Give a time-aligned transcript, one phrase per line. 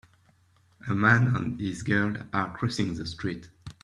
[0.87, 3.49] A man and his girl are crossing the street.